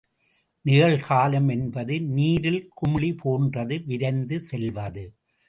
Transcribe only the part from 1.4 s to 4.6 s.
என்பது நீரில் குமிழி போன்றது விரைந்து